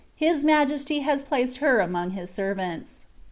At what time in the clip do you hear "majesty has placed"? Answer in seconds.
0.43-1.57